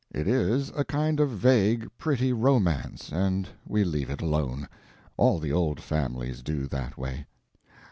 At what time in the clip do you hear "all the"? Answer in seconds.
5.15-5.51